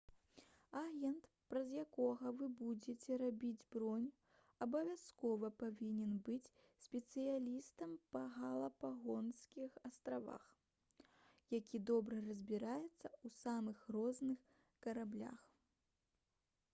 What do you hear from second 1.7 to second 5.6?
якога вы будзеце рабіць бронь абавязкова